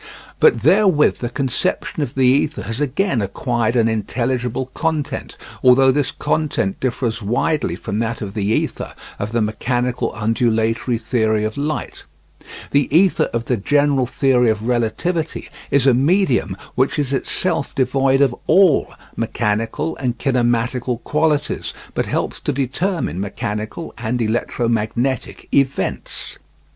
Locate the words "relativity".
14.67-15.49